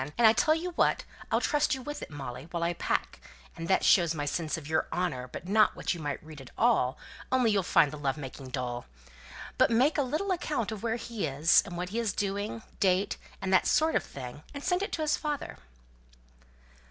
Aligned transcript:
And 0.17 0.25
I'll 0.25 0.33
tell 0.33 0.55
you 0.55 0.71
what, 0.71 1.03
I'll 1.31 1.39
trust 1.39 1.75
you 1.75 1.83
with 1.83 2.01
it, 2.01 2.09
Molly, 2.09 2.47
while 2.49 2.63
I 2.63 2.73
pack; 2.73 3.19
and 3.55 3.67
that 3.67 3.85
shows 3.85 4.15
my 4.15 4.25
sense 4.25 4.57
of 4.57 4.67
your 4.67 4.87
honour 4.91 5.29
not 5.43 5.69
but 5.75 5.75
what 5.75 5.93
you 5.93 5.99
might 5.99 6.23
read 6.23 6.41
it 6.41 6.49
all, 6.57 6.97
only 7.31 7.51
you'd 7.51 7.67
find 7.67 7.91
the 7.91 7.99
love 7.99 8.17
making 8.17 8.47
dull; 8.49 8.87
but 9.59 9.69
make 9.69 9.99
a 9.99 10.01
little 10.01 10.31
account 10.31 10.71
of 10.71 10.81
where 10.81 10.95
he 10.95 11.27
is, 11.27 11.61
and 11.67 11.77
what 11.77 11.89
he 11.89 11.99
is 11.99 12.13
doing, 12.13 12.63
date, 12.79 13.17
and 13.43 13.53
that 13.53 13.67
sort 13.67 13.93
of 13.95 14.03
thing, 14.03 14.41
and 14.55 14.63
send 14.63 14.81
it 14.81 14.91
to 14.93 15.03
his 15.03 15.17
father." 15.17 15.59